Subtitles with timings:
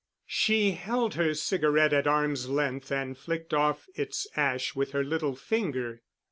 [0.25, 5.35] She held her cigarette at arm's length and flicked off its ash with her little
[5.35, 6.01] finger.